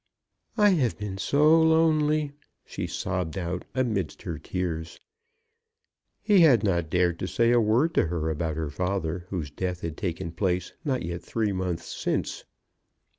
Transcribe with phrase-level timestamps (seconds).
[0.57, 2.31] "I have been so lonely,"
[2.65, 4.99] she sobbed out amidst her tears.
[6.23, 9.81] He had not dared to say a word to her about her father, whose death
[9.81, 12.45] had taken place not yet three months since.